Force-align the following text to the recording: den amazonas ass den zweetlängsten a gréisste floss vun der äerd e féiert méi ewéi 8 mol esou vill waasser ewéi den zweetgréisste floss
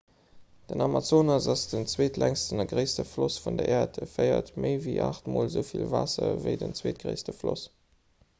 den 0.69 0.81
amazonas 0.81 1.45
ass 1.53 1.65
den 1.73 1.85
zweetlängsten 1.91 2.63
a 2.63 2.65
gréisste 2.71 3.05
floss 3.11 3.37
vun 3.43 3.61
der 3.61 3.69
äerd 3.75 4.01
e 4.07 4.09
féiert 4.15 4.51
méi 4.65 4.67
ewéi 4.79 4.97
8 5.11 5.31
mol 5.35 5.53
esou 5.53 5.65
vill 5.69 5.87
waasser 5.93 6.27
ewéi 6.33 6.57
den 6.65 6.77
zweetgréisste 6.83 7.39
floss 7.45 7.69